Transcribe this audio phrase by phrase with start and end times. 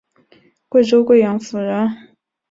[0.67, 1.87] 贵州贵阳府人。